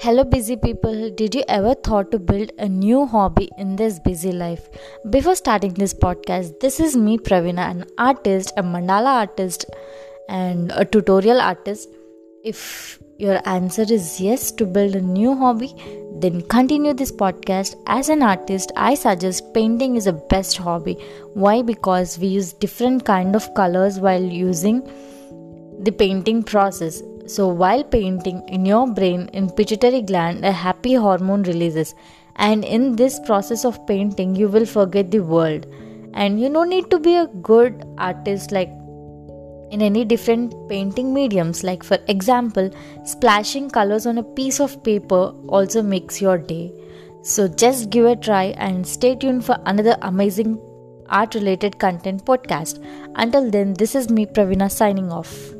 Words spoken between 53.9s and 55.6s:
is me, Pravina, signing off.